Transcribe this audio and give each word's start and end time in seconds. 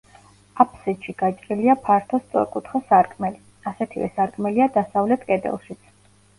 აფსიდში 0.63 1.13
გაჭრილია 1.19 1.75
ფართო 1.89 2.21
სწორკუთხა 2.23 2.83
სარკმელი; 2.87 3.39
ასეთივე 3.75 4.11
სარკმელია 4.19 4.71
დასავლეთ 4.81 5.31
კედელშიც. 5.33 5.89